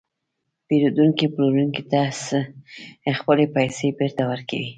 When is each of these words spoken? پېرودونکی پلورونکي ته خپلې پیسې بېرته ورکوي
پېرودونکی 0.67 1.27
پلورونکي 1.35 1.83
ته 1.91 2.01
خپلې 3.19 3.45
پیسې 3.55 3.87
بېرته 3.99 4.23
ورکوي 4.31 4.69